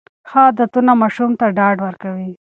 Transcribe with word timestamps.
ښه 0.29 0.39
عادتونه 0.47 0.91
ماشوم 1.01 1.31
ته 1.39 1.45
ډاډ 1.57 1.77
ورکوي. 1.83 2.31